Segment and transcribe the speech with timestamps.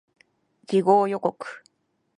[0.67, 1.37] 次号予告